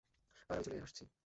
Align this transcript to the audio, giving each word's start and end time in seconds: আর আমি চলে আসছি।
আর 0.49 0.53
আমি 0.53 0.63
চলে 0.63 0.81
আসছি। 0.81 1.03